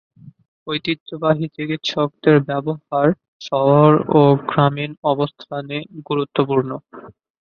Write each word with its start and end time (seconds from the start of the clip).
ঐতিহ্যবাহী 0.67 1.45
চিকিৎসকদের 1.55 2.37
ব্যবহার 2.49 3.07
শহর 3.47 3.89
ও 4.11 4.19
গ্রামীণ 4.49 4.91
অবস্থানে 5.05 5.77
গুরুত্বপূর্ণ। 6.07 6.69